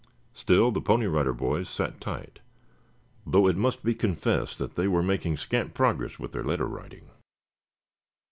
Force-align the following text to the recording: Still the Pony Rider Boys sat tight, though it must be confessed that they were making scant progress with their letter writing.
Still 0.33 0.71
the 0.71 0.81
Pony 0.81 1.05
Rider 1.05 1.31
Boys 1.31 1.69
sat 1.69 2.01
tight, 2.01 2.39
though 3.23 3.45
it 3.47 3.55
must 3.55 3.83
be 3.83 3.93
confessed 3.93 4.57
that 4.57 4.73
they 4.73 4.87
were 4.87 5.03
making 5.03 5.37
scant 5.37 5.75
progress 5.75 6.17
with 6.17 6.31
their 6.31 6.43
letter 6.43 6.65
writing. 6.65 7.11